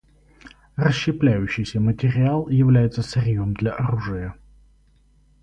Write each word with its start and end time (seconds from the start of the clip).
Расщепляющийся 0.77 1.79
материал 1.79 2.49
является 2.49 3.03
сырьем 3.03 3.53
для 3.53 3.71
оружия. 3.73 4.33